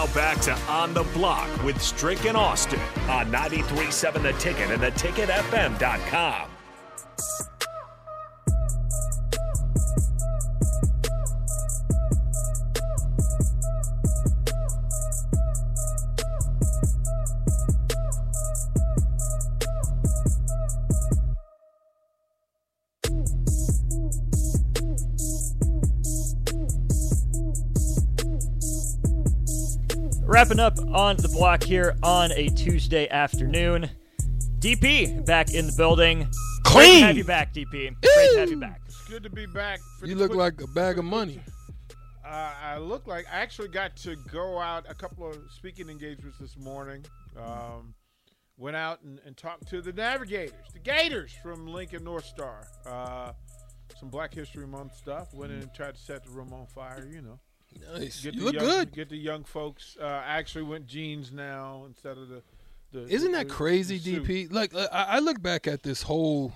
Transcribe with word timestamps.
Now 0.00 0.06
back 0.14 0.40
to 0.40 0.54
On 0.70 0.94
the 0.94 1.02
Block 1.12 1.62
with 1.62 1.78
Strick 1.82 2.24
and 2.24 2.34
Austin 2.34 2.80
on 3.10 3.30
93.7 3.30 4.22
The 4.22 4.32
Ticket 4.38 4.70
and 4.70 4.80
theticketfm.com. 4.80 6.48
Wrapping 30.40 30.58
up 30.58 30.78
on 30.94 31.18
the 31.18 31.28
block 31.28 31.62
here 31.62 31.94
on 32.02 32.32
a 32.32 32.48
Tuesday 32.48 33.06
afternoon. 33.10 33.90
DP 34.58 35.26
back 35.26 35.52
in 35.52 35.66
the 35.66 35.72
building. 35.76 36.20
Great 36.20 36.64
Clean. 36.64 37.00
to 37.02 37.06
have 37.08 37.16
you 37.18 37.24
back, 37.24 37.52
DP. 37.52 37.94
Great 38.00 38.30
to 38.32 38.38
have 38.38 38.48
you 38.48 38.56
back. 38.56 38.80
It's 38.86 39.04
good 39.06 39.22
to 39.22 39.28
be 39.28 39.44
back. 39.44 39.80
For 39.98 40.06
You 40.06 40.14
look 40.14 40.30
quick- 40.30 40.38
like 40.38 40.62
a 40.62 40.66
bag 40.68 40.98
of 40.98 41.04
money. 41.04 41.42
Uh, 42.24 42.54
I 42.58 42.78
look 42.78 43.06
like 43.06 43.26
I 43.30 43.40
actually 43.40 43.68
got 43.68 43.94
to 43.98 44.16
go 44.32 44.58
out 44.58 44.86
a 44.88 44.94
couple 44.94 45.28
of 45.28 45.36
speaking 45.50 45.90
engagements 45.90 46.38
this 46.38 46.56
morning. 46.56 47.04
Um, 47.36 47.94
went 48.56 48.76
out 48.76 49.02
and, 49.02 49.20
and 49.26 49.36
talked 49.36 49.68
to 49.68 49.82
the 49.82 49.92
Navigators, 49.92 50.54
the 50.72 50.78
Gators 50.78 51.34
from 51.42 51.66
Lincoln 51.66 52.02
North 52.02 52.24
Star. 52.24 52.66
Uh, 52.86 53.32
some 53.98 54.08
Black 54.08 54.32
History 54.32 54.66
Month 54.66 54.96
stuff. 54.96 55.34
Went 55.34 55.52
in 55.52 55.58
and 55.60 55.74
tried 55.74 55.96
to 55.96 56.00
set 56.00 56.24
the 56.24 56.30
room 56.30 56.54
on 56.54 56.66
fire. 56.66 57.06
You 57.12 57.20
know, 57.20 57.40
Nice. 57.94 58.22
get 58.22 58.34
You 58.34 58.44
look 58.44 58.54
young, 58.54 58.64
good. 58.64 58.92
Get 58.92 59.08
the 59.08 59.16
young 59.16 59.44
folks. 59.44 59.96
Uh, 60.00 60.04
I 60.04 60.38
actually 60.38 60.64
went 60.64 60.86
jeans 60.86 61.32
now 61.32 61.84
instead 61.86 62.18
of 62.18 62.28
the. 62.28 62.42
the 62.92 63.06
Isn't 63.12 63.32
that 63.32 63.48
the- 63.48 63.54
crazy, 63.54 63.98
the. 63.98 64.20
DP? 64.20 64.52
Like 64.52 64.74
I, 64.74 64.86
I 64.92 65.18
look 65.20 65.40
back 65.42 65.66
at 65.66 65.82
this 65.82 66.02
whole 66.02 66.52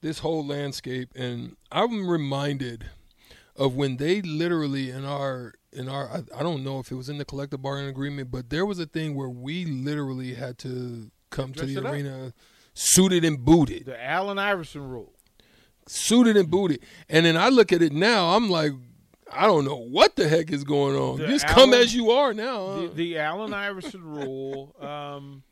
this 0.00 0.18
whole 0.20 0.44
landscape, 0.44 1.10
and 1.14 1.56
I'm 1.70 2.06
reminded 2.08 2.86
of 3.56 3.74
when 3.76 3.96
they 3.98 4.20
literally 4.22 4.90
in 4.90 5.04
our 5.04 5.54
in 5.72 5.88
our 5.88 6.08
I, 6.10 6.40
I 6.40 6.42
don't 6.42 6.62
know 6.64 6.78
if 6.80 6.90
it 6.90 6.96
was 6.96 7.08
in 7.08 7.18
the 7.18 7.24
collective 7.24 7.62
bargaining 7.62 7.90
agreement, 7.90 8.30
but 8.30 8.50
there 8.50 8.66
was 8.66 8.78
a 8.78 8.86
thing 8.86 9.14
where 9.14 9.28
we 9.30 9.64
literally 9.64 10.34
had 10.34 10.58
to 10.58 11.10
come 11.30 11.52
to 11.54 11.64
the 11.66 11.76
it 11.80 11.86
up. 11.86 11.92
arena 11.92 12.32
suited 12.74 13.24
and 13.24 13.44
booted, 13.44 13.86
The 13.86 14.02
Allen 14.04 14.38
Iverson 14.38 14.86
rule. 14.88 15.12
suited 15.86 16.36
and 16.36 16.50
booted, 16.50 16.80
and 17.08 17.24
then 17.26 17.36
I 17.36 17.48
look 17.48 17.72
at 17.72 17.80
it 17.82 17.92
now, 17.92 18.36
I'm 18.36 18.50
like. 18.50 18.72
I 19.34 19.46
don't 19.46 19.64
know 19.64 19.76
what 19.76 20.16
the 20.16 20.28
heck 20.28 20.50
is 20.50 20.64
going 20.64 20.96
on. 20.96 21.18
The 21.18 21.26
Just 21.26 21.46
come 21.46 21.72
as 21.72 21.94
you 21.94 22.10
are 22.10 22.32
now. 22.34 22.66
huh? 22.66 22.80
the, 22.82 22.88
the 22.88 23.18
Allen 23.18 23.54
Iverson 23.54 24.02
rule. 24.04 24.74
Um, 24.82 25.42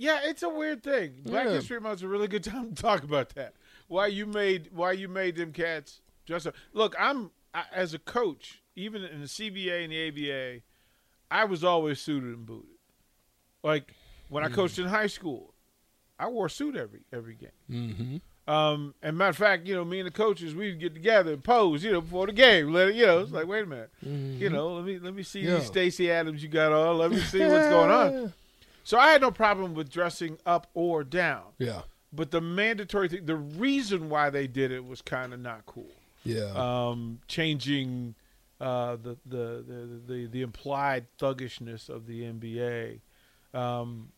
yeah, 0.00 0.20
it's 0.24 0.44
a 0.44 0.48
weird 0.48 0.82
thing. 0.84 1.14
Black 1.24 1.46
Yeah. 1.46 1.54
History 1.54 1.80
Month 1.80 1.96
is 1.96 2.02
a 2.04 2.08
really 2.08 2.28
good 2.28 2.44
time 2.44 2.72
to 2.72 2.80
talk 2.82 3.02
about 3.02 3.30
that. 3.30 3.54
Why 3.88 4.06
you 4.06 4.26
made 4.26 4.68
why 4.72 4.92
you 4.92 5.08
made 5.08 5.34
them 5.36 5.52
cats 5.52 6.00
dress 6.24 6.46
up? 6.46 6.54
Look, 6.72 6.94
I'm 6.98 7.30
I, 7.52 7.64
as 7.72 7.94
a 7.94 7.98
coach, 7.98 8.62
even 8.76 9.02
in 9.02 9.20
the 9.20 9.26
CBA 9.26 9.82
and 9.84 9.92
the 9.92 10.08
ABA, 10.30 10.62
I 11.30 11.44
was 11.44 11.64
always 11.64 12.00
suited 12.00 12.28
and 12.28 12.46
booted. 12.46 12.70
Like 13.64 13.92
when 14.28 14.44
I 14.44 14.48
coached 14.48 14.78
in 14.78 14.86
high 14.86 15.08
school, 15.08 15.52
I 16.18 16.28
wore 16.28 16.46
a 16.46 16.50
suit 16.50 16.76
every 16.76 17.00
every 17.12 17.34
game. 17.34 17.50
mm-hmm. 17.70 18.16
Um, 18.48 18.94
and 19.02 19.16
matter 19.18 19.28
of 19.30 19.36
fact, 19.36 19.66
you 19.66 19.74
know, 19.74 19.84
me 19.84 20.00
and 20.00 20.06
the 20.06 20.10
coaches, 20.10 20.54
we'd 20.54 20.80
get 20.80 20.94
together 20.94 21.34
and 21.34 21.44
pose, 21.44 21.84
you 21.84 21.92
know, 21.92 22.00
before 22.00 22.26
the 22.26 22.32
game. 22.32 22.72
Let 22.72 22.88
it, 22.88 22.94
you 22.94 23.04
know, 23.06 23.20
it's 23.20 23.30
like, 23.30 23.46
wait 23.46 23.64
a 23.64 23.66
minute, 23.66 23.90
you 24.02 24.48
know, 24.48 24.74
let 24.74 24.84
me 24.86 24.98
let 24.98 25.14
me 25.14 25.22
see 25.22 25.40
Yeah. 25.42 25.56
these 25.56 25.66
Stacy 25.66 26.10
Adams 26.10 26.42
you 26.42 26.48
got 26.48 26.72
on. 26.72 26.96
Let 26.96 27.10
me 27.10 27.20
see 27.20 27.44
what's 27.46 27.68
going 27.68 27.90
on. 27.90 28.32
So 28.84 28.98
I 28.98 29.10
had 29.10 29.20
no 29.20 29.30
problem 29.30 29.74
with 29.74 29.90
dressing 29.90 30.38
up 30.46 30.66
or 30.72 31.04
down, 31.04 31.42
Yeah, 31.58 31.82
but 32.10 32.30
the 32.30 32.40
mandatory 32.40 33.08
thing, 33.10 33.26
the 33.26 33.36
reason 33.36 34.08
why 34.08 34.30
they 34.30 34.46
did 34.46 34.72
it 34.72 34.82
was 34.82 35.02
kind 35.02 35.34
of 35.34 35.40
not 35.40 35.66
cool. 35.66 35.92
yeah. 36.24 36.52
Um, 36.54 37.20
changing 37.28 38.14
uh, 38.62 38.96
the, 38.96 39.18
the 39.26 39.62
the 39.68 40.00
the 40.06 40.26
the 40.28 40.40
implied 40.40 41.04
thuggishness 41.18 41.90
of 41.90 42.06
the 42.06 42.22
NBA. 42.22 43.00
Um, 43.52 44.08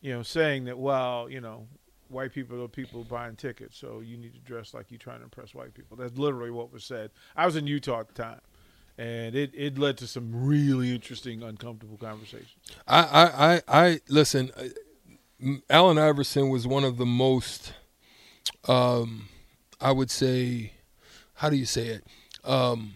you 0.00 0.12
know, 0.12 0.22
saying 0.22 0.66
that 0.66 0.78
well, 0.78 1.28
you 1.28 1.40
know, 1.40 1.66
white 2.08 2.32
people 2.32 2.62
are 2.62 2.68
people 2.68 3.04
buying 3.04 3.36
tickets, 3.36 3.76
so 3.76 4.00
you 4.00 4.16
need 4.16 4.34
to 4.34 4.40
dress 4.40 4.74
like 4.74 4.90
you're 4.90 4.98
trying 4.98 5.18
to 5.18 5.24
impress 5.24 5.54
white 5.54 5.74
people. 5.74 5.96
That's 5.96 6.16
literally 6.18 6.50
what 6.50 6.72
was 6.72 6.84
said. 6.84 7.10
I 7.36 7.46
was 7.46 7.56
in 7.56 7.66
Utah 7.66 8.00
at 8.00 8.08
the 8.08 8.14
time, 8.14 8.40
and 8.98 9.34
it, 9.34 9.52
it 9.54 9.78
led 9.78 9.98
to 9.98 10.06
some 10.06 10.30
really 10.46 10.94
interesting, 10.94 11.42
uncomfortable 11.42 11.96
conversations. 11.96 12.56
I, 12.86 13.00
I, 13.00 13.54
I, 13.54 13.62
I 13.68 14.00
listen. 14.08 14.50
uh, 14.56 14.64
Allen 15.68 15.98
Iverson 15.98 16.48
was 16.48 16.66
one 16.66 16.84
of 16.84 16.96
the 16.96 17.04
most, 17.04 17.74
um, 18.66 19.28
I 19.80 19.92
would 19.92 20.10
say, 20.10 20.72
how 21.34 21.50
do 21.50 21.56
you 21.56 21.66
say 21.66 21.88
it, 21.88 22.04
um, 22.44 22.94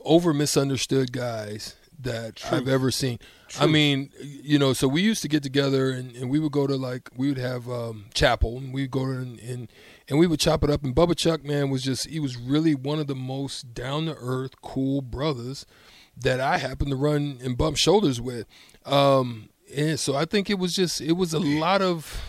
over 0.00 0.32
misunderstood 0.32 1.12
guys 1.12 1.74
that 2.00 2.42
I've 2.52 2.68
ever 2.68 2.90
seen. 2.90 3.18
I 3.58 3.66
mean, 3.66 4.10
you 4.20 4.58
know, 4.58 4.72
so 4.72 4.88
we 4.88 5.02
used 5.02 5.22
to 5.22 5.28
get 5.28 5.42
together 5.42 5.90
and, 5.90 6.14
and 6.16 6.28
we 6.28 6.38
would 6.38 6.52
go 6.52 6.66
to 6.66 6.76
like 6.76 7.08
we 7.16 7.28
would 7.28 7.38
have 7.38 7.68
um, 7.70 8.06
chapel 8.12 8.58
and 8.58 8.74
we'd 8.74 8.90
go 8.90 9.06
to 9.06 9.12
and, 9.12 9.38
and 9.40 9.68
and 10.08 10.18
we 10.18 10.26
would 10.26 10.40
chop 10.40 10.62
it 10.64 10.70
up. 10.70 10.84
And 10.84 10.94
Bubba 10.94 11.16
Chuck 11.16 11.44
man 11.44 11.70
was 11.70 11.82
just 11.82 12.08
he 12.08 12.20
was 12.20 12.36
really 12.36 12.74
one 12.74 12.98
of 12.98 13.06
the 13.06 13.14
most 13.14 13.72
down 13.72 14.06
to 14.06 14.16
earth, 14.18 14.60
cool 14.62 15.00
brothers 15.00 15.64
that 16.16 16.40
I 16.40 16.58
happened 16.58 16.90
to 16.90 16.96
run 16.96 17.38
and 17.42 17.56
bump 17.56 17.76
shoulders 17.76 18.20
with. 18.20 18.46
Um, 18.84 19.48
and 19.74 19.98
so 19.98 20.14
I 20.14 20.24
think 20.24 20.50
it 20.50 20.58
was 20.58 20.74
just 20.74 21.00
it 21.00 21.12
was 21.12 21.32
a 21.32 21.38
lot 21.40 21.82
of. 21.82 22.22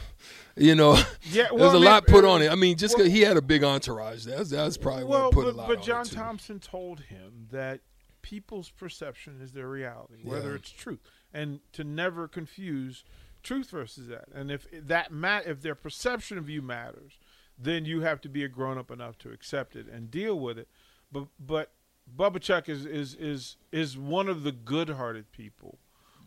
You 0.60 0.74
know, 0.74 0.94
Yeah, 1.30 1.44
there 1.44 1.54
well, 1.54 1.66
was 1.66 1.74
a 1.74 1.78
I 1.78 1.80
mean, 1.82 1.84
lot 1.86 2.08
put 2.08 2.26
uh, 2.26 2.32
on 2.32 2.42
it. 2.42 2.52
I 2.52 2.56
mean, 2.56 2.78
just 2.78 2.96
'cause 2.96 3.04
well- 3.04 3.12
he 3.12 3.22
had 3.22 3.38
a 3.38 3.44
big 3.44 3.64
entourage. 3.64 4.26
That's 4.26 4.50
that's 4.50 4.76
probably 4.76 5.04
well, 5.04 5.26
what 5.26 5.34
put 5.34 5.44
but, 5.46 5.54
a 5.54 5.58
lot 5.58 5.68
but 5.68 5.84
John. 5.84 6.04
Thompson 6.04 6.60
told 6.60 7.02
him 7.02 7.48
that 7.52 7.82
people's 8.30 8.70
perception 8.70 9.40
is 9.42 9.54
their 9.54 9.70
reality, 9.70 10.16
whether 10.24 10.54
it's 10.56 10.70
truth, 10.70 11.00
and 11.34 11.62
to 11.72 11.84
never 11.86 12.28
confuse 12.28 13.06
truth 13.42 13.70
versus 13.70 14.08
that. 14.08 14.26
And 14.36 14.52
if 14.52 14.68
that 14.74 15.12
mat, 15.14 15.44
if 15.46 15.62
their 15.62 15.76
perception 15.76 16.38
of 16.38 16.50
you 16.50 16.62
matters, 16.62 17.20
then 17.58 17.86
you 17.86 18.02
have 18.02 18.20
to 18.22 18.30
be 18.30 18.44
a 18.44 18.50
grown 18.50 18.78
up 18.78 18.92
enough 18.92 19.18
to 19.20 19.32
accept 19.32 19.78
it 19.78 19.88
and 19.88 20.12
deal 20.12 20.38
with 20.38 20.58
it. 20.60 20.68
But 21.10 21.28
but 21.40 21.72
Bubba 22.18 22.42
Chuck 22.42 22.68
is 22.68 22.86
is 22.86 23.16
is 23.16 23.56
is 23.72 23.98
one 23.98 24.28
of 24.28 24.44
the 24.44 24.52
good 24.52 24.90
hearted 24.90 25.32
people 25.32 25.78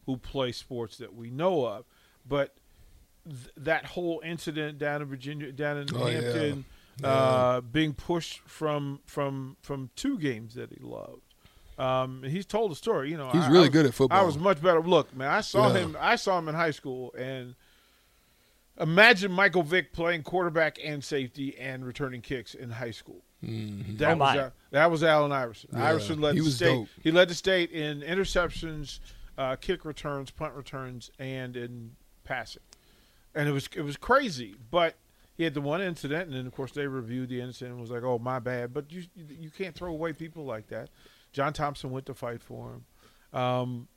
who 0.07 0.17
play 0.17 0.53
sports 0.53 0.97
that 0.97 1.15
we 1.15 1.31
know 1.31 1.67
of, 1.67 1.85
but. 2.27 2.55
Th- 3.29 3.51
that 3.59 3.85
whole 3.85 4.23
incident 4.25 4.79
down 4.79 5.03
in 5.03 5.09
Virginia, 5.09 5.53
down 5.53 5.77
in 5.77 5.87
Oh, 5.95 6.07
yeah. 6.07 6.23
Hampton, 6.23 6.65
uh, 7.05 7.61
being 7.61 7.93
pushed 7.93 8.41
from 8.49 9.01
from 9.05 9.59
from 9.61 9.91
two 9.95 10.19
games 10.19 10.55
that 10.55 10.71
he 10.73 10.79
loved. 10.83 11.30
Um, 11.81 12.23
he's 12.23 12.45
told 12.47 12.73
a 12.73 12.75
story. 12.75 13.11
You 13.11 13.17
know, 13.17 13.31
He's 13.31 13.43
I- 13.43 13.47
I 13.47 13.51
really 13.51 13.61
was- 13.63 13.69
good 13.71 13.87
at 13.87 13.95
football. 13.95 14.19
I 14.19 14.23
was 14.23 14.37
much 14.39 14.61
better. 14.63 14.81
Look, 14.83 15.15
man, 15.17 15.29
I 15.31 15.41
saw 15.41 15.69
Yeah. 15.73 15.79
him. 15.81 15.97
I 15.99 16.17
saw 16.17 16.39
him 16.39 16.49
in 16.49 16.55
high 16.55 16.73
school, 16.73 17.13
and 17.15 17.55
imagine 18.79 19.31
Michael 19.33 19.63
Vick 19.63 19.93
playing 19.93 20.23
quarterback 20.23 20.79
and 20.83 21.03
safety 21.05 21.57
and 21.59 21.85
returning 21.85 22.21
kicks 22.23 22.55
in 22.55 22.71
high 22.71 22.91
school. 22.91 23.23
Mhm. 23.43 23.99
That 23.99 24.09
Oh, 24.09 24.17
was 24.17 24.19
my. 24.19 24.37
Al- 24.39 24.53
that 24.71 24.91
was 24.91 25.03
Allen 25.03 25.33
Iverson. 25.33 25.71
Yeah, 25.73 25.89
Iverson 25.89 26.21
led 26.21 26.35
he 26.35 26.41
the 26.43 26.51
state. 26.51 26.67
dope. 26.75 26.89
He 27.03 27.11
led 27.11 27.29
the 27.29 27.35
state 27.35 27.71
in 27.71 28.01
interceptions, 28.03 29.01
uh, 29.39 29.57
kick 29.57 29.85
returns, 29.85 30.31
punt 30.31 30.55
returns, 30.55 31.11
and 31.19 31.57
in 31.57 31.97
passing. 32.25 32.63
And 33.35 33.49
it 33.49 33.53
was 33.53 33.69
it 33.75 33.83
was 33.83 33.97
crazy. 33.97 34.55
But 34.71 34.97
he 35.41 35.45
had 35.45 35.55
the 35.55 35.61
one 35.63 35.81
incident, 35.81 36.29
and 36.29 36.37
then 36.37 36.47
of 36.47 36.53
course 36.53 36.73
they 36.73 36.87
reviewed 36.87 37.31
the 37.31 37.41
incident 37.41 37.73
and 37.73 37.81
was 37.81 37.91
like, 37.91 38.03
"Oh, 38.03 38.19
my 38.19 38.39
bad." 38.41 38.75
But 38.75 38.93
you 38.93 39.05
you 39.17 39.49
can't 39.49 39.75
throw 39.75 39.91
away 39.91 40.13
people 40.13 40.45
like 40.45 40.67
that. 40.69 40.91
John 41.33 41.55
Thompson 41.55 41.91
went 41.91 42.05
to 42.07 42.15
fight 42.15 42.43
for 42.43 42.73
him. 42.75 42.85
Um, 43.41 43.89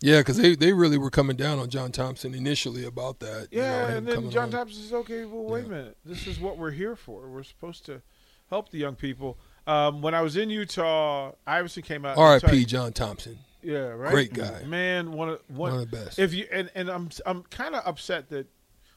Yeah, 0.00 0.20
because 0.20 0.38
they, 0.38 0.56
they 0.56 0.72
really 0.72 0.96
were 0.96 1.10
coming 1.10 1.36
down 1.36 1.58
on 1.58 1.68
John 1.68 1.92
Thompson 1.92 2.34
initially 2.34 2.86
about 2.86 3.20
that. 3.20 3.48
you 3.50 3.58
know, 3.60 3.64
Yeah, 3.66 3.88
and 3.90 4.06
then 4.08 4.30
John 4.30 4.44
on. 4.44 4.50
Thompson 4.52 4.80
says, 4.82 4.92
"Okay, 4.94 5.26
well, 5.26 5.44
wait 5.44 5.60
Yeah. 5.60 5.66
a 5.66 5.70
minute. 5.70 5.96
This 6.02 6.26
is 6.26 6.40
what 6.40 6.56
we're 6.56 6.70
here 6.70 6.96
for. 6.96 7.28
We're 7.28 7.42
supposed 7.42 7.84
to 7.86 8.00
help 8.48 8.70
the 8.70 8.78
young 8.78 8.94
people." 8.96 9.36
Um, 9.66 10.00
when 10.00 10.14
I 10.14 10.22
was 10.22 10.34
in 10.38 10.48
Utah, 10.48 11.32
Iverson 11.46 11.82
came 11.82 12.06
out. 12.06 12.16
R.I.P. 12.16 12.64
John 12.64 12.94
Thompson. 12.94 13.38
Yeah, 13.62 13.88
right. 13.88 14.10
Great 14.12 14.32
guy. 14.32 14.62
man. 14.64 15.12
One 15.12 15.28
of 15.28 15.40
one, 15.48 15.72
One 15.72 15.82
of 15.82 15.90
the 15.90 15.96
best. 15.96 16.18
If 16.18 16.32
you 16.32 16.46
and, 16.50 16.70
and 16.74 16.88
I'm 16.90 17.10
I'm 17.26 17.42
kind 17.44 17.74
of 17.74 17.82
upset 17.86 18.30
that 18.30 18.46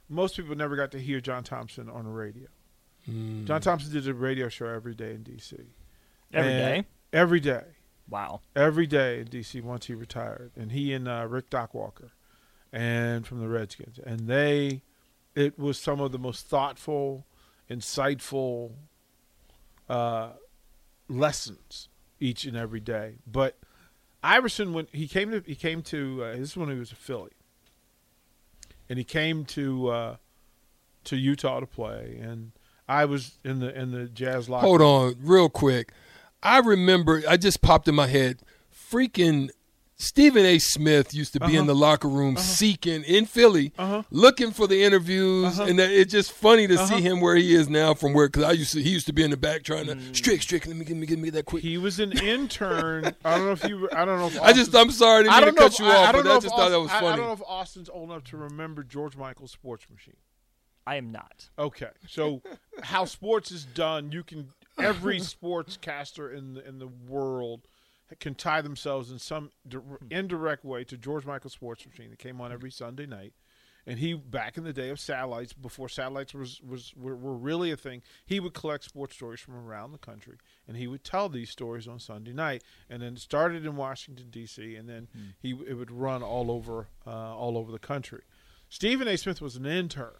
most 0.09 0.35
people 0.37 0.55
never 0.55 0.75
got 0.75 0.91
to 0.91 0.99
hear 0.99 1.19
John 1.19 1.43
Thompson 1.43 1.89
on 1.89 2.05
the 2.05 2.11
radio. 2.11 2.47
Mm. 3.09 3.45
John 3.45 3.61
Thompson 3.61 3.91
did 3.91 4.07
a 4.07 4.13
radio 4.13 4.49
show 4.49 4.67
every 4.67 4.93
day 4.95 5.11
in 5.13 5.23
D.C. 5.23 5.57
Every 6.33 6.51
And- 6.53 6.83
day. 6.83 6.89
Every 7.13 7.39
day, 7.39 7.63
Wow. 8.09 8.41
every 8.55 8.85
day 8.85 9.21
in 9.21 9.27
D.C. 9.27 9.61
Once 9.61 9.85
he 9.87 9.93
retired, 9.95 10.51
and 10.57 10.73
he 10.73 10.91
and 10.93 11.07
uh, 11.07 11.25
Rick 11.29 11.49
Doc 11.49 11.73
Walker, 11.73 12.11
and 12.73 13.25
from 13.25 13.39
the 13.39 13.47
Redskins, 13.47 13.97
and 14.05 14.27
they, 14.27 14.81
it 15.35 15.57
was 15.57 15.79
some 15.79 16.01
of 16.01 16.11
the 16.11 16.19
most 16.19 16.45
thoughtful, 16.47 17.25
insightful 17.71 18.73
uh, 19.89 20.31
lessons 21.07 21.87
each 22.19 22.43
and 22.45 22.57
every 22.57 22.81
day. 22.81 23.19
But 23.25 23.57
Iverson 24.23 24.73
when 24.73 24.87
he 24.91 25.07
came 25.07 25.31
to 25.31 25.41
he 25.45 25.55
came 25.55 25.81
to 25.83 26.23
uh, 26.25 26.31
this 26.31 26.49
is 26.51 26.57
when 26.57 26.69
he 26.69 26.77
was 26.77 26.91
a 26.91 26.95
Philly, 26.95 27.31
and 28.89 28.97
he 28.97 29.03
came 29.03 29.45
to 29.45 29.89
uh, 29.89 30.15
to 31.05 31.15
Utah 31.15 31.59
to 31.59 31.65
play, 31.65 32.19
and 32.21 32.51
I 32.87 33.05
was 33.05 33.37
in 33.43 33.59
the 33.59 33.77
in 33.77 33.91
the 33.91 34.05
Jazz 34.07 34.49
locker. 34.49 34.65
Hold 34.65 34.81
on, 34.81 35.15
real 35.19 35.49
quick. 35.49 35.91
I 36.43 36.59
remember. 36.59 37.23
I 37.27 37.37
just 37.37 37.61
popped 37.61 37.87
in 37.87 37.95
my 37.95 38.07
head. 38.07 38.41
Freaking 38.73 39.49
Stephen 39.99 40.45
A. 40.45 40.59
Smith 40.59 41.11
used 41.13 41.33
to 41.33 41.39
be 41.39 41.45
Uh-huh. 41.47 41.57
in 41.57 41.65
the 41.65 41.73
locker 41.73 42.07
room 42.07 42.37
seeking 42.37 43.03
in 43.03 43.25
Philly, 43.25 43.73
Uh-huh. 43.79 44.03
looking 44.11 44.51
for 44.51 44.67
the 44.67 44.83
interviews, 44.83 45.59
Uh-huh. 45.59 45.63
and 45.69 45.79
that, 45.79 45.89
it's 45.91 46.11
just 46.11 46.31
funny 46.31 46.67
to 46.67 46.75
Uh-huh. 46.75 46.85
see 46.85 47.01
him 47.01 47.19
where 47.19 47.35
he 47.35 47.55
is 47.55 47.67
now 47.67 47.95
from 47.95 48.13
where. 48.13 48.27
Because 48.27 48.43
I 48.43 48.51
used 48.51 48.73
to, 48.73 48.81
he 48.83 48.91
used 48.91 49.07
to 49.07 49.13
be 49.13 49.23
in 49.23 49.31
the 49.31 49.37
back 49.37 49.63
trying 49.63 49.87
to 49.87 49.99
strick, 50.13 50.43
strick. 50.43 50.67
Let 50.67 50.75
me 50.75 50.85
give 50.85 50.97
me, 50.97 51.07
give 51.07 51.17
me 51.17 51.31
that 51.31 51.45
quick. 51.45 51.63
He 51.63 51.79
was 51.79 51.99
an 51.99 52.11
intern. 52.19 53.05
I 53.25 53.37
don't 53.37 53.45
know 53.45 53.51
if 53.53 53.63
you. 53.63 53.89
I 53.91 54.05
don't 54.05 54.19
know. 54.19 54.27
If 54.27 54.39
I 54.39 54.53
just, 54.53 54.75
I'm 54.75 54.91
sorry, 54.91 55.21
I 55.21 55.23
didn't 55.23 55.33
I 55.33 55.35
mean 55.37 55.45
don't 55.45 55.55
to 55.55 55.59
cut 55.61 55.71
If, 55.73 55.79
you 55.79 55.85
I, 55.87 55.89
off, 55.95 56.09
I 56.09 56.11
don't 56.11 56.21
but 56.23 56.27
know 56.27 56.33
I 56.33 56.37
if 56.37 56.43
just 56.43 56.55
thought 56.55 56.69
that 56.69 56.75
Austin- 56.77 56.81
was 56.83 56.91
I- 56.91 57.13
I 57.13 57.15
don't 57.15 57.25
know 57.25 57.33
if 57.33 57.41
Austin's 57.47 57.89
old 57.89 58.09
enough 58.11 58.23
to 58.25 58.37
remember 58.37 58.83
George 58.83 59.17
Michael's 59.17 59.51
Sports 59.51 59.87
Machine. 59.89 60.17
I 60.85 60.95
am 60.97 61.11
not. 61.11 61.49
Okay, 61.57 61.89
so 62.07 62.41
how 62.83 63.03
sports 63.05 63.51
is 63.51 63.65
done, 63.65 64.11
you 64.11 64.23
can 64.23 64.49
every 64.77 65.19
sportscaster 65.19 66.31
in 66.37 66.53
the, 66.53 66.65
in 66.67 66.77
the 66.79 66.87
world 66.87 67.67
can 68.19 68.35
tie 68.35 68.61
themselves 68.61 69.11
in 69.11 69.19
some 69.19 69.51
di- 69.67 69.79
indirect 70.09 70.63
way 70.63 70.83
to 70.85 70.97
George 70.97 71.25
Michael's 71.25 71.53
Sports 71.53 71.85
Machine 71.85 72.09
that 72.09 72.19
came 72.19 72.39
on 72.41 72.51
every 72.51 72.71
Sunday 72.71 73.05
night. 73.05 73.33
And 73.85 73.99
he, 73.99 74.15
back 74.15 74.57
in 74.57 74.65
the 74.65 74.73
day 74.73 74.89
of 74.89 74.99
satellites, 74.99 75.53
before 75.53 75.87
satellites 75.87 76.33
was 76.33 76.61
was 76.61 76.93
were, 76.97 77.15
were 77.15 77.37
really 77.37 77.71
a 77.71 77.77
thing, 77.77 78.01
he 78.25 78.41
would 78.41 78.53
collect 78.53 78.83
sports 78.83 79.15
stories 79.15 79.39
from 79.39 79.55
around 79.55 79.93
the 79.93 79.97
country, 79.97 80.37
and 80.67 80.75
he 80.75 80.87
would 80.87 81.05
tell 81.05 81.29
these 81.29 81.49
stories 81.49 81.87
on 81.87 81.97
Sunday 81.97 82.33
night. 82.33 82.63
And 82.89 83.01
then 83.01 83.13
it 83.13 83.19
started 83.19 83.65
in 83.65 83.77
Washington 83.77 84.29
D.C., 84.29 84.75
and 84.75 84.89
then 84.89 85.07
he 85.39 85.51
it 85.65 85.75
would 85.75 85.91
run 85.91 86.21
all 86.21 86.51
over 86.51 86.89
uh, 87.05 87.33
all 87.33 87.57
over 87.57 87.71
the 87.71 87.79
country. 87.79 88.23
Stephen 88.67 89.07
A. 89.07 89.17
Smith 89.17 89.41
was 89.41 89.55
an 89.55 89.65
intern 89.65 90.15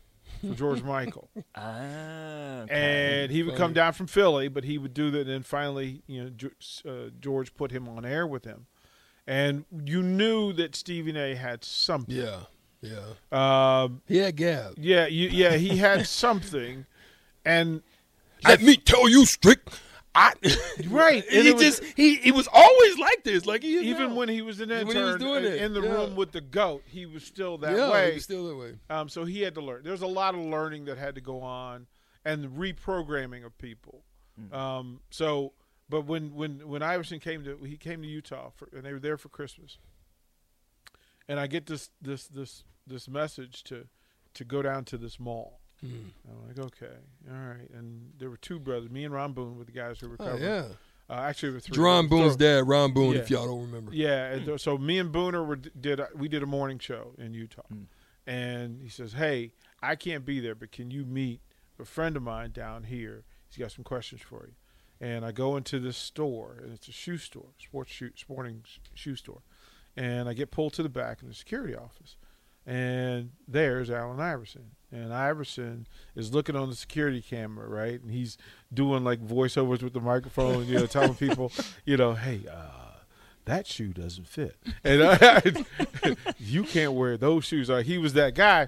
for 0.48 0.54
George 0.56 0.84
Michael 0.84 1.30
Ah, 1.56 2.62
okay. 2.62 3.22
and 3.24 3.32
he 3.32 3.44
would 3.44 3.56
come 3.56 3.74
down 3.74 3.94
from 3.94 4.08
Philly, 4.08 4.48
but 4.48 4.64
he 4.64 4.78
would 4.78 4.94
do 4.94 5.10
that. 5.12 5.22
And 5.22 5.30
then 5.30 5.44
finally, 5.44 6.02
you 6.08 6.24
know, 6.24 6.50
uh, 6.92 7.10
George 7.20 7.54
put 7.56 7.72
him 7.72 7.88
on 7.90 8.06
air 8.06 8.26
with 8.28 8.46
him, 8.46 8.68
and 9.26 9.66
you 9.86 10.02
knew 10.04 10.54
that 10.54 10.76
Stephen 10.76 11.18
A. 11.18 11.36
had 11.36 11.64
something. 11.64 12.16
yeah, 12.16 12.42
yeah. 12.82 13.14
Um, 13.32 14.02
He 14.08 14.18
had 14.18 14.36
Gab. 14.36 14.76
yeah, 14.78 15.08
you, 15.08 15.30
yeah, 15.30 15.56
he 15.58 15.78
had 15.78 16.06
something, 16.08 16.86
and 17.46 17.82
Let 18.44 18.62
me 18.62 18.78
tell 18.78 19.10
you, 19.10 19.26
strick. 19.26 19.60
I, 20.18 20.34
Right, 20.90 21.24
he 21.30 21.52
was- 21.52 21.62
just 21.62 21.84
he 21.96 22.16
he 22.16 22.32
was 22.32 22.48
always 22.52 22.98
like 22.98 23.24
this. 23.24 23.46
Like 23.46 23.62
he 23.64 23.78
even 23.90 24.10
now. 24.10 24.16
when 24.16 24.30
he 24.30 24.42
was 24.42 24.60
an 24.60 24.70
When 24.70 24.88
he 24.88 24.98
was 25.04 25.18
doing 25.18 25.46
in- 25.46 25.52
it, 25.54 25.62
in 25.62 25.74
the 25.74 25.82
yeah. 25.82 25.92
room 25.92 26.16
with 26.16 26.32
the 26.32 26.42
goat, 26.42 26.82
he 26.88 27.06
was 27.06 27.24
still 27.24 27.58
that 27.60 27.76
yeah, 27.78 27.92
way. 27.92 28.10
he 28.10 28.14
was 28.16 28.24
still 28.24 28.48
that 28.48 28.56
way. 28.56 28.74
Um, 28.90 29.10
so 29.10 29.26
he 29.26 29.42
had 29.42 29.54
to 29.56 29.62
learn. 29.62 29.84
There's 29.84 30.02
a 30.02 30.08
lot 30.08 30.34
of 30.34 30.42
learning 30.42 30.86
that 30.86 30.98
had 30.98 31.16
to 31.16 31.22
go 31.22 31.42
on, 31.42 31.86
and 32.26 32.44
the 32.44 32.48
reprogramming 32.48 33.46
of 33.46 33.58
people. 33.58 34.04
Um, 34.52 35.02
so, 35.10 35.54
but 35.90 36.06
when 36.06 36.34
when 36.36 36.68
when 36.68 36.82
Iverson 36.84 37.20
came 37.20 37.44
to 37.44 37.58
he 37.64 37.78
came 37.78 38.02
to 38.02 38.08
Utah 38.08 38.50
for, 38.56 38.68
and 38.74 38.84
they 38.84 38.94
were 38.94 39.00
there 39.00 39.18
for 39.18 39.30
Christmas, 39.30 39.78
and 41.28 41.40
I 41.40 41.48
get 41.48 41.66
this 41.66 41.90
this 42.02 42.28
this 42.28 42.64
this 42.86 43.08
message 43.08 43.64
to 43.66 43.88
to 44.34 44.44
go 44.44 44.62
down 44.62 44.86
to 44.86 44.98
this 44.98 45.20
mall. 45.20 45.60
Hmm. 45.82 46.10
I'm 46.28 46.48
like, 46.48 46.60
okay, 46.60 46.96
all 47.30 47.36
right. 47.38 47.70
And 47.74 48.12
there 48.18 48.30
were 48.30 48.38
two 48.38 48.60
brothers. 48.60 48.90
Me 48.90 49.04
and 49.06 49.14
Ron 49.14 49.34
Boone 49.34 49.58
were 49.58 49.64
the 49.64 49.72
guys 49.72 50.00
who 50.00 50.10
were 50.10 50.18
covering. 50.18 50.44
Oh 50.44 50.46
yeah, 50.46 50.66
Uh, 51.10 51.20
actually, 51.22 51.50
there 51.50 51.56
were 51.56 51.60
three. 51.62 51.78
Jaron 51.78 52.10
Boone's 52.10 52.34
So- 52.34 52.38
dad, 52.40 52.68
Ron 52.68 52.94
Boone. 52.94 53.14
Yeah. 53.14 53.20
If 53.22 53.30
y'all 53.30 53.46
don't 53.46 53.62
remember, 53.68 53.94
yeah, 53.94 54.32
and 54.34 54.46
th- 54.46 54.60
so 54.62 54.78
me 54.78 54.98
and 55.00 55.14
Booner 55.14 55.46
were, 55.46 55.56
did 55.56 56.02
we 56.16 56.28
did 56.28 56.42
a 56.44 56.48
morning 56.48 56.80
show 56.80 57.14
in 57.20 57.34
Utah, 57.34 57.62
Mm. 57.72 57.86
and 58.26 58.82
he 58.82 58.90
says, 58.90 59.14
"Hey, 59.14 59.52
I 59.82 59.96
can't 59.96 60.26
be 60.26 60.40
there, 60.40 60.56
but 60.56 60.72
can 60.72 60.90
you 60.92 61.06
meet 61.06 61.42
a 61.80 61.86
friend 61.86 62.18
of 62.18 62.24
mine 62.24 62.52
down 62.52 62.86
here? 62.86 63.24
He's 63.48 63.58
got 63.58 63.72
some 63.72 63.84
questions 63.84 64.22
for 64.22 64.48
you." 64.48 64.54
And 65.00 65.24
I 65.24 65.32
go 65.32 65.56
into 65.58 65.80
this 65.80 65.96
store, 65.96 66.58
and 66.64 66.74
it's 66.74 66.88
a 66.88 66.92
shoe 66.92 67.18
store, 67.20 67.50
sports 67.60 67.92
shoe, 67.92 68.10
sporting 68.16 68.64
shoe 68.96 69.16
store, 69.16 69.44
and 69.96 70.28
I 70.28 70.34
get 70.34 70.50
pulled 70.50 70.74
to 70.74 70.82
the 70.84 70.90
back 70.90 71.22
in 71.22 71.28
the 71.28 71.36
security 71.36 71.76
office, 71.76 72.18
and 72.68 73.32
there's 73.48 73.90
Allen 73.90 74.20
Iverson, 74.20 74.72
and 74.92 75.14
Iverson 75.14 75.88
is 76.16 76.34
looking 76.34 76.56
on 76.56 76.70
the 76.70 76.76
security 76.76 77.22
camera, 77.22 77.68
right, 77.68 78.00
and 78.00 78.12
he's 78.12 78.38
doing 78.72 79.04
like 79.04 79.26
voiceovers 79.26 79.82
with 79.82 79.94
the 79.94 80.02
microphone, 80.02 80.68
you 80.68 80.76
know, 80.76 80.86
telling 80.86 81.16
people, 81.16 81.52
you 81.86 81.98
know, 81.98 82.14
hey. 82.14 82.42
uh 82.52 82.84
that 83.46 83.66
shoe 83.66 83.94
doesn't 83.94 84.28
fit, 84.28 84.58
and 84.84 85.02
I, 85.02 85.42
you 86.38 86.64
can't 86.64 86.92
wear 86.92 87.16
those 87.16 87.46
shoes. 87.46 87.70
Like 87.70 87.86
he 87.86 87.98
was 87.98 88.12
that 88.12 88.36
guy, 88.36 88.68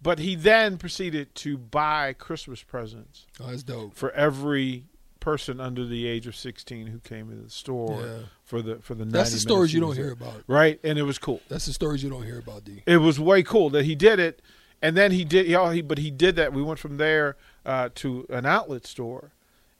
but 0.00 0.20
he 0.20 0.36
then 0.36 0.78
proceeded 0.78 1.34
to 1.36 1.58
buy 1.58 2.12
Christmas 2.12 2.62
presents 2.62 3.26
oh, 3.40 3.48
that's 3.48 3.64
dope. 3.64 3.94
for 3.94 4.12
every 4.12 4.84
person 5.26 5.60
under 5.60 5.84
the 5.84 6.06
age 6.06 6.28
of 6.28 6.36
sixteen 6.36 6.86
who 6.86 7.00
came 7.00 7.30
into 7.32 7.42
the 7.42 7.50
store 7.50 8.00
Yeah. 8.00 8.18
for 8.44 8.62
the 8.62 8.76
for 8.76 8.94
the. 8.94 9.04
That's 9.04 9.32
the 9.32 9.40
stories 9.40 9.74
you 9.74 9.80
don't 9.80 9.96
hear 9.96 10.04
there. 10.04 10.12
about. 10.12 10.44
right? 10.46 10.78
And 10.84 10.98
it 10.98 11.02
was 11.02 11.18
cool. 11.18 11.40
That's 11.48 11.66
the 11.66 11.72
stories 11.72 12.02
you 12.04 12.08
don't 12.10 12.22
hear 12.22 12.38
about, 12.38 12.64
D. 12.64 12.84
It 12.86 12.98
was 12.98 13.18
way 13.18 13.42
cool 13.42 13.68
that 13.70 13.84
he 13.84 13.96
did 13.96 14.20
it, 14.20 14.40
and 14.80 14.96
then 14.96 15.10
he 15.10 15.24
did. 15.24 15.46
He, 15.46 15.56
he 15.74 15.82
but 15.82 15.98
he 15.98 16.12
did 16.12 16.36
that. 16.36 16.52
We 16.52 16.62
went 16.62 16.78
from 16.78 16.96
there 16.96 17.36
uh, 17.64 17.88
to 17.96 18.24
an 18.30 18.46
outlet 18.46 18.86
store, 18.86 19.32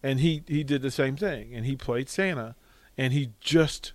and 0.03 0.19
he 0.19 0.43
he 0.49 0.65
did 0.65 0.83
the 0.83 0.91
same 0.91 1.17
thing, 1.17 1.55
and 1.55 1.65
he 1.65 1.77
played 1.77 2.09
Santa, 2.09 2.57
and 2.99 3.13
he 3.13 3.31
just 3.41 3.93